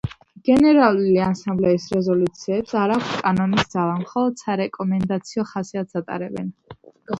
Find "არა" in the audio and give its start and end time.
2.85-2.97